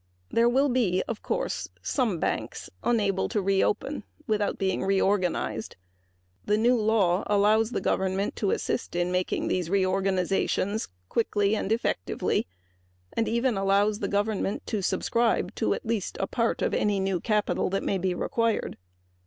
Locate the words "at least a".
15.75-16.25